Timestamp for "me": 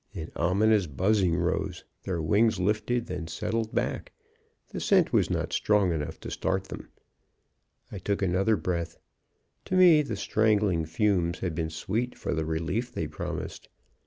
9.75-10.01